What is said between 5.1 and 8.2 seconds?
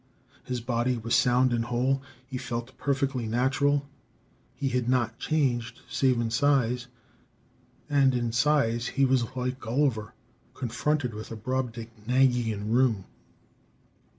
changed, save in size; and